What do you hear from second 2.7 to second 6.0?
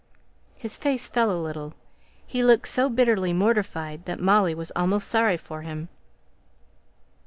bitterly mortified, that Molly was almost sorry for him.